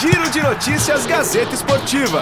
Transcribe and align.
Giro 0.00 0.28
de 0.30 0.42
Notícias 0.42 1.06
Gazeta 1.06 1.54
Esportiva. 1.54 2.20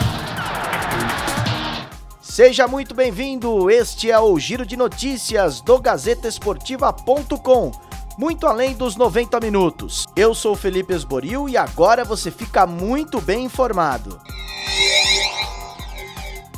Seja 2.22 2.68
muito 2.68 2.94
bem-vindo. 2.94 3.68
Este 3.68 4.12
é 4.12 4.18
o 4.18 4.38
Giro 4.38 4.64
de 4.64 4.76
Notícias 4.76 5.60
do 5.60 5.80
GazetaEsportiva.com. 5.80 7.72
Muito 8.16 8.46
além 8.46 8.74
dos 8.74 8.94
90 8.94 9.40
minutos. 9.40 10.06
Eu 10.14 10.36
sou 10.36 10.54
Felipe 10.54 10.94
Esboril 10.94 11.48
e 11.48 11.56
agora 11.56 12.04
você 12.04 12.30
fica 12.30 12.64
muito 12.64 13.20
bem 13.20 13.44
informado. 13.44 14.20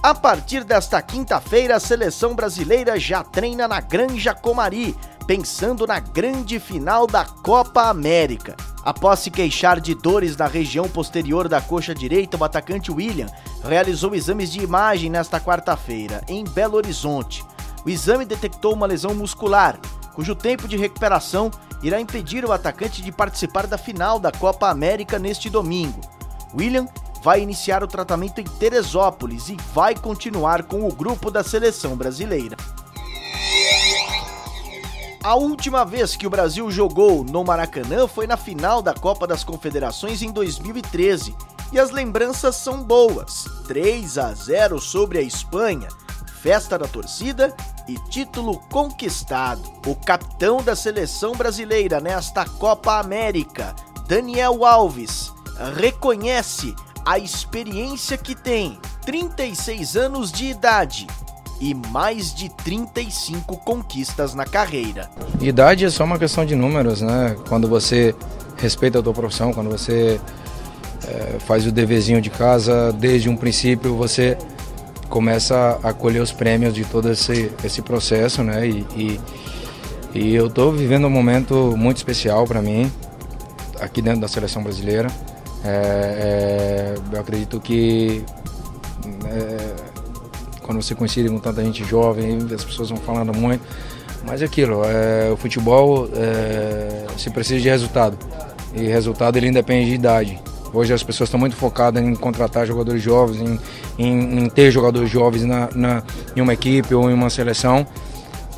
A 0.02 0.14
partir 0.14 0.64
desta 0.64 1.00
quinta-feira, 1.00 1.76
a 1.76 1.80
seleção 1.80 2.34
brasileira 2.34 3.00
já 3.00 3.24
treina 3.24 3.66
na 3.66 3.80
Granja 3.80 4.34
Comari, 4.34 4.94
pensando 5.26 5.86
na 5.86 5.98
grande 5.98 6.60
final 6.60 7.06
da 7.06 7.24
Copa 7.24 7.88
América. 7.88 8.56
Após 8.84 9.18
se 9.18 9.30
queixar 9.30 9.80
de 9.80 9.94
dores 9.94 10.36
na 10.36 10.46
região 10.46 10.88
posterior 10.88 11.48
da 11.48 11.60
coxa 11.60 11.92
direita, 11.92 12.36
o 12.36 12.44
atacante 12.44 12.92
William 12.92 13.26
realizou 13.64 14.14
exames 14.14 14.52
de 14.52 14.60
imagem 14.60 15.10
nesta 15.10 15.40
quarta-feira, 15.40 16.22
em 16.28 16.44
Belo 16.44 16.76
Horizonte. 16.76 17.44
O 17.84 17.90
exame 17.90 18.24
detectou 18.24 18.72
uma 18.74 18.86
lesão 18.86 19.14
muscular, 19.14 19.76
cujo 20.14 20.36
tempo 20.36 20.68
de 20.68 20.76
recuperação 20.76 21.50
irá 21.82 22.00
impedir 22.00 22.44
o 22.44 22.52
atacante 22.52 23.02
de 23.02 23.10
participar 23.10 23.66
da 23.66 23.76
final 23.76 24.20
da 24.20 24.30
Copa 24.30 24.68
América 24.70 25.18
neste 25.18 25.50
domingo. 25.50 26.00
William 26.56 26.86
vai 27.22 27.40
iniciar 27.42 27.82
o 27.82 27.88
tratamento 27.88 28.40
em 28.40 28.44
Teresópolis 28.44 29.48
e 29.48 29.56
vai 29.74 29.96
continuar 29.96 30.62
com 30.62 30.86
o 30.86 30.94
grupo 30.94 31.28
da 31.28 31.42
seleção 31.42 31.96
brasileira. 31.96 32.56
A 35.26 35.34
última 35.34 35.84
vez 35.84 36.14
que 36.14 36.24
o 36.24 36.30
Brasil 36.30 36.70
jogou 36.70 37.24
no 37.24 37.42
Maracanã 37.42 38.06
foi 38.06 38.28
na 38.28 38.36
final 38.36 38.80
da 38.80 38.94
Copa 38.94 39.26
das 39.26 39.42
Confederações 39.42 40.22
em 40.22 40.30
2013. 40.30 41.34
E 41.72 41.80
as 41.80 41.90
lembranças 41.90 42.54
são 42.54 42.80
boas: 42.80 43.44
3 43.66 44.18
a 44.18 44.32
0 44.32 44.80
sobre 44.80 45.18
a 45.18 45.22
Espanha, 45.22 45.88
festa 46.40 46.78
da 46.78 46.86
torcida 46.86 47.52
e 47.88 47.98
título 48.08 48.60
conquistado. 48.70 49.68
O 49.84 49.96
capitão 49.96 50.62
da 50.62 50.76
seleção 50.76 51.32
brasileira 51.32 51.98
nesta 51.98 52.44
Copa 52.44 53.00
América, 53.00 53.74
Daniel 54.06 54.64
Alves, 54.64 55.32
reconhece 55.74 56.72
a 57.04 57.18
experiência 57.18 58.16
que 58.16 58.36
tem, 58.36 58.78
36 59.04 59.96
anos 59.96 60.30
de 60.30 60.44
idade 60.44 61.08
e 61.60 61.74
mais 61.74 62.34
de 62.34 62.48
35 62.48 63.56
conquistas 63.58 64.34
na 64.34 64.44
carreira. 64.44 65.10
Idade 65.40 65.84
é 65.84 65.90
só 65.90 66.04
uma 66.04 66.18
questão 66.18 66.44
de 66.44 66.54
números, 66.54 67.00
né? 67.00 67.36
Quando 67.48 67.68
você 67.68 68.14
respeita 68.56 68.98
a 68.98 69.02
tua 69.02 69.12
profissão, 69.12 69.52
quando 69.52 69.70
você 69.70 70.20
é, 71.06 71.38
faz 71.40 71.66
o 71.66 71.72
deverzinho 71.72 72.20
de 72.20 72.30
casa, 72.30 72.92
desde 72.92 73.28
um 73.28 73.36
princípio 73.36 73.96
você 73.96 74.36
começa 75.08 75.78
a 75.82 75.92
colher 75.92 76.20
os 76.20 76.32
prêmios 76.32 76.74
de 76.74 76.84
todo 76.84 77.10
esse, 77.10 77.50
esse 77.64 77.80
processo, 77.80 78.42
né? 78.42 78.66
E, 78.66 78.86
e, 78.96 79.20
e 80.14 80.34
eu 80.34 80.46
estou 80.48 80.72
vivendo 80.72 81.06
um 81.06 81.10
momento 81.10 81.74
muito 81.76 81.98
especial 81.98 82.46
para 82.46 82.60
mim, 82.60 82.90
aqui 83.80 84.02
dentro 84.02 84.20
da 84.20 84.28
seleção 84.28 84.62
brasileira. 84.62 85.08
É, 85.64 85.68
é, 85.68 86.94
eu 87.12 87.20
acredito 87.20 87.60
que 87.60 88.24
quando 90.66 90.82
você 90.82 90.94
coincide 90.94 91.28
com 91.28 91.38
tanta 91.38 91.64
gente 91.64 91.84
jovem, 91.84 92.38
as 92.54 92.64
pessoas 92.64 92.90
vão 92.90 92.98
falando 92.98 93.34
muito. 93.34 93.64
Mas 94.26 94.42
é 94.42 94.44
aquilo, 94.44 94.82
é, 94.84 95.30
o 95.30 95.36
futebol 95.36 96.08
é, 96.14 97.06
se 97.16 97.30
precisa 97.30 97.60
de 97.60 97.68
resultado. 97.68 98.18
E 98.74 98.82
resultado 98.86 99.36
ele 99.36 99.48
independe 99.48 99.88
de 99.88 99.94
idade. 99.94 100.38
Hoje 100.72 100.92
as 100.92 101.02
pessoas 101.02 101.28
estão 101.28 101.38
muito 101.38 101.54
focadas 101.56 102.02
em 102.02 102.14
contratar 102.14 102.66
jogadores 102.66 103.00
jovens, 103.00 103.40
em, 103.40 103.58
em, 103.98 104.38
em 104.40 104.48
ter 104.48 104.70
jogadores 104.70 105.08
jovens 105.08 105.44
na, 105.44 105.68
na, 105.74 106.02
em 106.34 106.40
uma 106.40 106.52
equipe 106.52 106.94
ou 106.94 107.08
em 107.08 107.14
uma 107.14 107.30
seleção. 107.30 107.86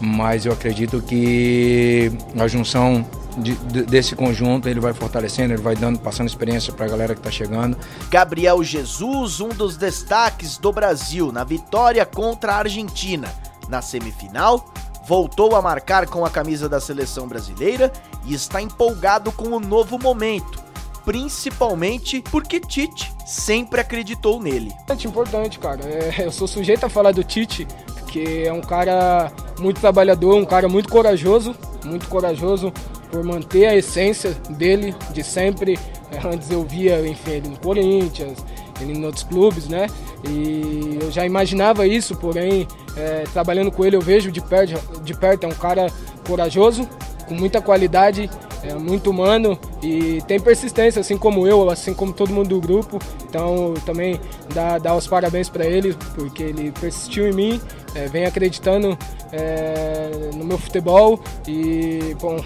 Mas 0.01 0.47
eu 0.47 0.53
acredito 0.53 1.03
que 1.03 2.11
a 2.39 2.49
junção 2.49 3.05
de, 3.39 3.55
de, 3.55 3.83
desse 3.83 4.15
conjunto, 4.15 4.69
ele 4.69 4.81
vai 4.81 4.93
fortalecendo, 4.93 5.55
ele 5.55 5.63
vai 5.63 5.75
dando, 5.75 5.99
passando 5.99 6.29
experiência 6.29 6.73
para 6.73 6.87
a 6.87 6.89
galera 6.89 7.15
que 7.15 7.21
está 7.21 7.31
chegando. 7.31 7.77
Gabriel 8.11 8.63
Jesus, 8.63 9.41
um 9.41 9.49
dos 9.49 9.77
destaques 9.77 10.59
do 10.59 10.73
Brasil 10.73 11.33
na 11.33 11.45
vitória 11.45 12.05
contra 12.05 12.53
a 12.53 12.59
Argentina. 12.59 13.33
Na 13.69 13.83
semifinal, 13.83 14.73
voltou 15.07 15.57
a 15.57 15.63
marcar 15.63 16.07
com 16.07 16.25
a 16.25 16.31
camisa 16.31 16.69
da 16.69 16.81
seleção 16.81 17.27
brasileira 17.27 17.93
e 18.25 18.35
está 18.35 18.61
empolgado 18.61 19.33
com 19.33 19.49
o 19.49 19.61
novo 19.61 19.99
momento. 19.99 20.63
Principalmente 21.05 22.23
porque 22.31 22.61
Tite 22.61 23.11
sempre 23.25 23.81
acreditou 23.81 24.41
nele. 24.43 24.71
É 24.87 25.07
importante, 25.07 25.59
cara. 25.59 25.81
É, 25.83 26.27
eu 26.27 26.31
sou 26.31 26.47
sujeito 26.47 26.85
a 26.85 26.91
falar 26.91 27.13
do 27.13 27.25
Tite, 27.25 27.67
porque 27.95 28.45
é 28.47 28.53
um 28.53 28.61
cara 28.61 29.33
muito 29.59 29.81
trabalhador, 29.81 30.35
um 30.37 30.45
cara 30.45 30.69
muito 30.69 30.91
corajoso, 30.91 31.57
muito 31.85 32.07
corajoso, 32.09 32.73
por 33.11 33.23
manter 33.25 33.67
a 33.67 33.77
essência 33.77 34.33
dele 34.51 34.95
de 35.13 35.23
sempre. 35.23 35.79
Antes 36.25 36.51
eu 36.51 36.63
via, 36.63 37.07
enfim, 37.07 37.33
ele 37.33 37.49
no 37.49 37.59
Corinthians, 37.59 38.39
ele 38.81 38.93
em 38.93 39.05
outros 39.05 39.25
clubes, 39.25 39.69
né? 39.69 39.87
E 40.29 40.99
eu 41.01 41.11
já 41.11 41.25
imaginava 41.25 41.87
isso, 41.87 42.17
porém, 42.17 42.67
é, 42.97 43.25
trabalhando 43.33 43.71
com 43.71 43.85
ele 43.85 43.97
eu 43.97 44.01
vejo 44.01 44.33
de 44.33 44.41
perto, 44.41 45.03
de 45.03 45.15
perto, 45.15 45.45
é 45.45 45.47
um 45.47 45.55
cara 45.55 45.87
corajoso, 46.27 46.89
com 47.29 47.35
muita 47.35 47.61
qualidade, 47.61 48.29
é 48.63 48.75
muito 48.75 49.11
humano 49.11 49.59
e 49.83 50.21
tem 50.27 50.41
persistência, 50.41 51.01
assim 51.01 51.17
como 51.17 51.47
eu, 51.47 51.71
assim 51.71 51.95
como 51.95 52.13
todo 52.13 52.33
mundo 52.33 52.49
do 52.49 52.61
grupo. 52.61 52.99
Então, 53.29 53.75
também 53.85 54.21
dá, 54.53 54.79
dá 54.79 54.95
os 54.95 55.07
parabéns 55.07 55.49
para 55.49 55.65
ele, 55.65 55.97
porque 56.15 56.43
ele 56.43 56.73
persistiu 56.73 57.29
em 57.29 57.33
mim, 57.33 57.61
é, 57.95 58.07
vem 58.07 58.25
acreditando 58.25 58.99
é, 59.33 60.31
no 60.35 60.45
meu 60.45 60.59
futebol 60.59 61.21
e, 61.47 62.17
bom, 62.21 62.37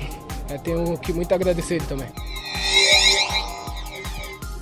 é, 0.53 0.59
tenho 0.59 0.99
que 0.99 1.13
muito 1.13 1.35
agradecer 1.35 1.77
ele 1.77 1.87
também. 1.87 2.09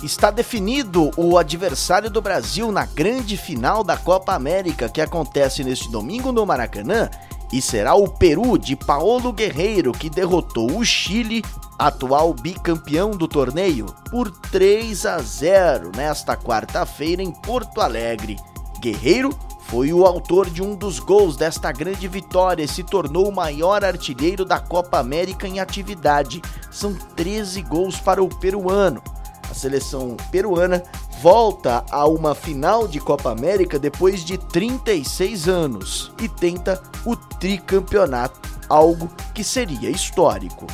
Está 0.01 0.31
definido 0.31 1.11
o 1.15 1.37
adversário 1.37 2.09
do 2.09 2.21
Brasil 2.21 2.71
na 2.71 2.85
grande 2.85 3.37
final 3.37 3.83
da 3.83 3.95
Copa 3.95 4.33
América 4.33 4.89
que 4.89 4.99
acontece 4.99 5.63
neste 5.63 5.91
domingo 5.91 6.31
no 6.31 6.45
Maracanã 6.45 7.09
e 7.53 7.61
será 7.61 7.93
o 7.93 8.07
Peru 8.07 8.57
de 8.57 8.75
Paulo 8.75 9.31
Guerreiro 9.31 9.91
que 9.91 10.09
derrotou 10.09 10.77
o 10.77 10.85
Chile, 10.85 11.43
atual 11.77 12.33
bicampeão 12.33 13.11
do 13.11 13.27
torneio, 13.27 13.85
por 14.09 14.31
3 14.31 15.05
a 15.05 15.19
0 15.19 15.91
nesta 15.95 16.35
quarta-feira 16.35 17.21
em 17.21 17.31
Porto 17.31 17.81
Alegre. 17.81 18.37
Guerreiro 18.79 19.29
foi 19.71 19.93
o 19.93 20.05
autor 20.05 20.49
de 20.49 20.61
um 20.61 20.75
dos 20.75 20.99
gols 20.99 21.37
desta 21.37 21.71
grande 21.71 22.05
vitória 22.05 22.61
e 22.61 22.67
se 22.67 22.83
tornou 22.83 23.29
o 23.29 23.33
maior 23.33 23.85
artilheiro 23.85 24.43
da 24.43 24.59
Copa 24.59 24.99
América 24.99 25.47
em 25.47 25.61
atividade. 25.61 26.41
São 26.69 26.93
13 26.93 27.61
gols 27.61 27.97
para 27.97 28.21
o 28.21 28.27
peruano. 28.27 29.01
A 29.49 29.53
seleção 29.53 30.17
peruana 30.29 30.83
volta 31.21 31.85
a 31.89 32.05
uma 32.05 32.35
final 32.35 32.85
de 32.85 32.99
Copa 32.99 33.31
América 33.31 33.79
depois 33.79 34.25
de 34.25 34.37
36 34.37 35.47
anos 35.47 36.11
e 36.21 36.27
tenta 36.27 36.83
o 37.05 37.15
tricampeonato, 37.15 38.41
algo 38.67 39.09
que 39.33 39.41
seria 39.41 39.89
histórico. 39.89 40.67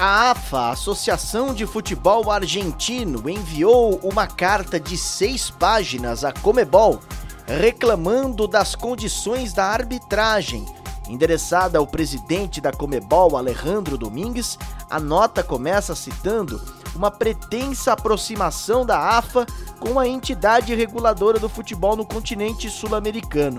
A 0.00 0.30
AFA, 0.30 0.70
Associação 0.70 1.52
de 1.52 1.66
Futebol 1.66 2.30
Argentino, 2.30 3.28
enviou 3.28 3.98
uma 4.04 4.28
carta 4.28 4.78
de 4.78 4.96
seis 4.96 5.50
páginas 5.50 6.22
à 6.22 6.32
Comebol 6.32 7.00
reclamando 7.44 8.46
das 8.46 8.76
condições 8.76 9.52
da 9.52 9.64
arbitragem. 9.64 10.64
Endereçada 11.08 11.78
ao 11.78 11.86
presidente 11.86 12.60
da 12.60 12.70
Comebol, 12.70 13.36
Alejandro 13.36 13.98
Domingues, 13.98 14.56
a 14.88 15.00
nota 15.00 15.42
começa 15.42 15.96
citando 15.96 16.62
uma 16.94 17.10
pretensa 17.10 17.94
aproximação 17.94 18.86
da 18.86 19.18
AFA 19.18 19.46
com 19.80 19.98
a 19.98 20.06
entidade 20.06 20.76
reguladora 20.76 21.40
do 21.40 21.48
futebol 21.48 21.96
no 21.96 22.06
continente 22.06 22.70
sul-americano. 22.70 23.58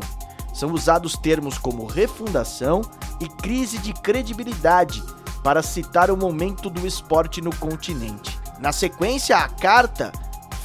São 0.54 0.72
usados 0.72 1.18
termos 1.18 1.58
como 1.58 1.86
refundação 1.86 2.80
e 3.20 3.28
crise 3.28 3.78
de 3.78 3.92
credibilidade 3.92 5.04
para 5.44 5.62
citar 5.64 6.12
o 6.12 6.18
momento 6.18 6.70
do 6.70 6.86
esporte 6.86 7.42
no 7.42 7.56
continente. 7.56 8.40
Na 8.60 8.72
sequência, 8.72 9.38
a 9.38 9.48
carta 9.48 10.12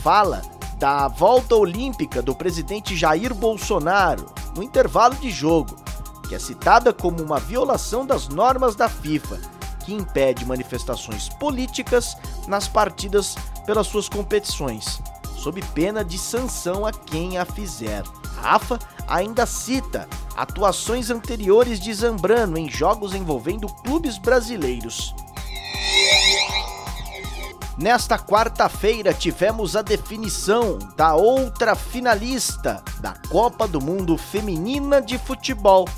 fala 0.02 0.42
da 0.78 1.08
volta 1.08 1.54
olímpica 1.54 2.20
do 2.20 2.34
presidente 2.34 2.96
Jair 2.96 3.32
Bolsonaro 3.32 4.26
no 4.56 4.62
intervalo 4.62 5.14
de 5.14 5.30
jogo, 5.30 5.76
que 6.28 6.34
é 6.34 6.38
citada 6.38 6.92
como 6.92 7.22
uma 7.22 7.38
violação 7.38 8.04
das 8.04 8.28
normas 8.28 8.74
da 8.74 8.88
FIFA, 8.88 9.38
que 9.84 9.94
impede 9.94 10.44
manifestações 10.44 11.28
políticas 11.28 12.16
nas 12.48 12.66
partidas 12.66 13.34
pelas 13.66 13.86
suas 13.86 14.08
competições, 14.08 15.00
sob 15.36 15.62
pena 15.74 16.04
de 16.04 16.18
sanção 16.18 16.86
a 16.86 16.92
quem 16.92 17.38
a 17.38 17.44
fizer. 17.44 18.02
A 18.42 18.56
AFA 18.56 18.78
ainda 19.06 19.46
cita 19.46 20.08
atuações 20.36 21.10
anteriores 21.10 21.78
de 21.78 21.92
Zambrano 21.92 22.58
em 22.58 22.68
jogos 22.70 23.14
envolvendo 23.14 23.66
clubes 23.66 24.18
brasileiros. 24.18 25.14
Nesta 27.76 28.16
quarta-feira 28.16 29.12
tivemos 29.12 29.74
a 29.74 29.82
definição 29.82 30.78
da 30.96 31.14
outra 31.14 31.74
finalista 31.74 32.82
da 33.00 33.14
Copa 33.28 33.66
do 33.66 33.80
Mundo 33.80 34.16
Feminina 34.16 35.02
de 35.02 35.18
Futebol. 35.18 35.88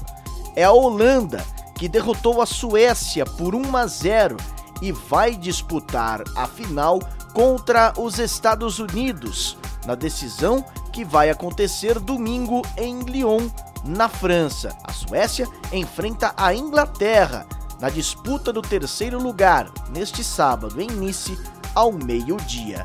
É 0.55 0.65
a 0.65 0.73
Holanda, 0.73 1.45
que 1.75 1.87
derrotou 1.87 2.41
a 2.41 2.47
Suécia 2.47 3.27
por 3.27 3.55
1 3.55 3.77
a 3.77 3.87
0 3.87 4.37
e 4.81 4.91
vai 4.91 5.37
disputar 5.37 6.23
a 6.35 6.47
final 6.47 6.99
contra 7.35 7.93
os 7.99 8.19
Estados 8.19 8.79
Unidos, 8.79 9.59
na 9.87 9.95
decisão 9.95 10.65
que 10.93 11.05
vai 11.05 11.31
acontecer 11.31 11.99
domingo 11.99 12.63
em 12.77 13.01
Lyon, 13.01 13.49
na 13.85 14.09
França. 14.09 14.77
A 14.83 14.93
Suécia 14.93 15.47
enfrenta 15.73 16.35
a 16.37 16.55
Inglaterra 16.55 17.47
na 17.81 17.89
disputa 17.89 18.53
do 18.53 18.63
terceiro 18.63 19.23
lugar 19.23 19.71
neste 19.91 20.25
sábado 20.25 20.81
em 20.81 20.89
Nice 20.89 21.39
ao 21.75 21.93
meio-dia. 21.93 22.85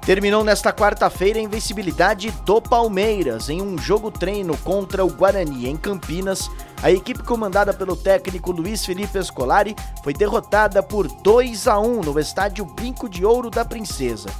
Terminou 0.00 0.42
nesta 0.42 0.72
quarta-feira 0.72 1.38
a 1.38 1.42
invencibilidade 1.42 2.30
do 2.44 2.60
Palmeiras 2.60 3.50
em 3.50 3.60
um 3.60 3.76
jogo 3.76 4.10
treino 4.10 4.56
contra 4.58 5.04
o 5.04 5.10
Guarani 5.10 5.68
em 5.68 5.76
Campinas. 5.76 6.50
A 6.82 6.90
equipe 6.90 7.22
comandada 7.22 7.74
pelo 7.74 7.94
técnico 7.94 8.50
Luiz 8.50 8.86
Felipe 8.86 9.18
Escolari 9.18 9.76
foi 10.02 10.14
derrotada 10.14 10.82
por 10.82 11.06
2 11.06 11.68
a 11.68 11.78
1 11.78 12.00
no 12.00 12.18
estádio 12.18 12.64
Brinco 12.64 13.06
de 13.06 13.22
Ouro 13.22 13.50
da 13.50 13.66
Princesa. 13.66 14.30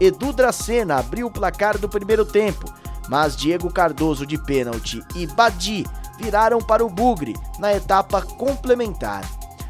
Edu 0.00 0.32
Dracena 0.32 0.96
abriu 0.96 1.26
o 1.26 1.30
placar 1.30 1.76
do 1.76 1.90
primeiro 1.90 2.24
tempo, 2.24 2.72
mas 3.06 3.36
Diego 3.36 3.70
Cardoso 3.70 4.24
de 4.24 4.42
pênalti 4.42 5.02
e 5.14 5.26
Badi 5.26 5.84
viraram 6.18 6.58
para 6.58 6.82
o 6.82 6.88
Bugre 6.88 7.36
na 7.58 7.74
etapa 7.74 8.22
complementar. 8.22 9.22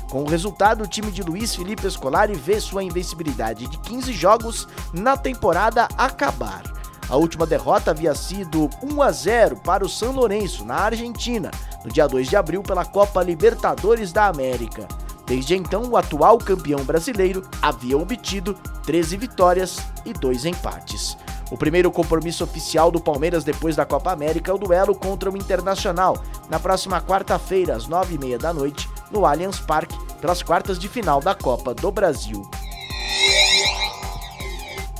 Com 0.08 0.22
o 0.22 0.28
resultado, 0.28 0.84
o 0.84 0.88
time 0.88 1.10
de 1.10 1.22
Luiz 1.22 1.56
Felipe 1.56 1.90
Scolari 1.90 2.34
vê 2.34 2.60
sua 2.60 2.84
invencibilidade 2.84 3.66
de 3.66 3.76
15 3.78 4.12
jogos 4.12 4.68
na 4.92 5.16
temporada 5.16 5.88
acabar. 5.98 6.79
A 7.10 7.16
última 7.16 7.44
derrota 7.44 7.90
havia 7.90 8.14
sido 8.14 8.70
1 8.80 9.02
a 9.02 9.10
0 9.10 9.56
para 9.56 9.84
o 9.84 9.88
São 9.88 10.12
Lourenço, 10.12 10.64
na 10.64 10.76
Argentina, 10.76 11.50
no 11.84 11.90
dia 11.90 12.06
2 12.06 12.28
de 12.28 12.36
abril 12.36 12.62
pela 12.62 12.84
Copa 12.84 13.20
Libertadores 13.20 14.12
da 14.12 14.28
América. 14.28 14.86
Desde 15.26 15.56
então, 15.56 15.82
o 15.88 15.96
atual 15.96 16.38
campeão 16.38 16.84
brasileiro 16.84 17.42
havia 17.60 17.98
obtido 17.98 18.54
13 18.84 19.16
vitórias 19.16 19.78
e 20.06 20.12
2 20.12 20.44
empates. 20.44 21.16
O 21.50 21.56
primeiro 21.56 21.90
compromisso 21.90 22.44
oficial 22.44 22.92
do 22.92 23.00
Palmeiras 23.00 23.42
depois 23.42 23.74
da 23.74 23.84
Copa 23.84 24.12
América 24.12 24.52
é 24.52 24.54
o 24.54 24.58
duelo 24.58 24.94
contra 24.94 25.28
o 25.28 25.36
Internacional, 25.36 26.16
na 26.48 26.60
próxima 26.60 27.00
quarta-feira, 27.00 27.74
às 27.74 27.88
9h30 27.88 28.38
da 28.38 28.52
noite, 28.52 28.88
no 29.10 29.26
Allianz 29.26 29.58
Parque 29.58 29.98
pelas 30.20 30.44
quartas 30.44 30.78
de 30.78 30.86
final 30.86 31.20
da 31.20 31.34
Copa 31.34 31.74
do 31.74 31.90
Brasil. 31.90 32.48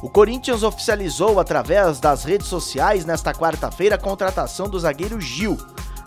O 0.03 0.09
Corinthians 0.09 0.63
oficializou 0.63 1.39
através 1.39 2.01
das 2.01 2.25
redes 2.25 2.47
sociais 2.47 3.05
nesta 3.05 3.35
quarta-feira 3.35 3.97
a 3.97 3.99
contratação 3.99 4.67
do 4.67 4.81
zagueiro 4.81 5.21
Gil. 5.21 5.59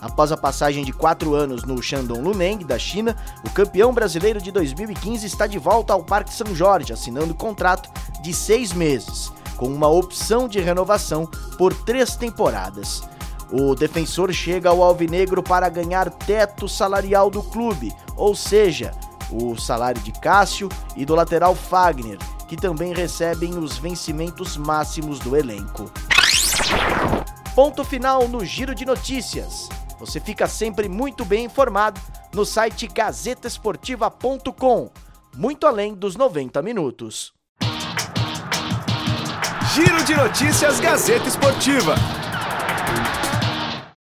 Após 0.01 0.31
a 0.31 0.37
passagem 0.37 0.83
de 0.83 0.91
quatro 0.91 1.35
anos 1.35 1.63
no 1.63 1.81
Shandong 1.81 2.19
Luneng, 2.19 2.65
da 2.65 2.79
China, 2.79 3.15
o 3.45 3.51
campeão 3.51 3.93
brasileiro 3.93 4.41
de 4.41 4.51
2015 4.51 5.27
está 5.27 5.45
de 5.45 5.59
volta 5.59 5.93
ao 5.93 6.03
Parque 6.03 6.33
São 6.33 6.55
Jorge, 6.55 6.91
assinando 6.91 7.35
contrato 7.35 7.89
de 8.23 8.33
seis 8.33 8.73
meses, 8.73 9.31
com 9.57 9.67
uma 9.67 9.87
opção 9.87 10.47
de 10.47 10.59
renovação 10.59 11.27
por 11.55 11.71
três 11.71 12.15
temporadas. 12.15 13.03
O 13.51 13.75
defensor 13.75 14.33
chega 14.33 14.69
ao 14.69 14.81
Alvinegro 14.81 15.43
para 15.43 15.69
ganhar 15.69 16.09
teto 16.09 16.67
salarial 16.67 17.29
do 17.29 17.43
clube, 17.43 17.93
ou 18.15 18.35
seja, 18.35 18.91
o 19.31 19.55
salário 19.55 20.01
de 20.01 20.11
Cássio 20.11 20.67
e 20.95 21.05
do 21.05 21.13
lateral 21.13 21.53
Fagner, 21.53 22.17
que 22.47 22.55
também 22.55 22.93
recebem 22.93 23.57
os 23.57 23.77
vencimentos 23.77 24.57
máximos 24.57 25.19
do 25.19 25.35
elenco. 25.35 25.91
Ponto 27.55 27.83
final 27.83 28.27
no 28.27 28.43
Giro 28.43 28.73
de 28.73 28.85
Notícias. 28.85 29.69
Você 29.99 30.19
fica 30.19 30.47
sempre 30.47 30.89
muito 30.89 31.23
bem 31.23 31.45
informado 31.45 32.01
no 32.33 32.45
site 32.45 32.87
gazetesportiva.com, 32.87 34.89
muito 35.35 35.67
além 35.67 35.93
dos 35.93 36.15
90 36.15 36.61
minutos. 36.61 37.33
Giro 39.73 40.03
de 40.03 40.15
Notícias 40.15 40.79
Gazeta 40.79 41.27
Esportiva. 41.27 41.95